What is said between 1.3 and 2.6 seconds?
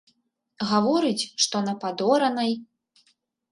што на падоранай.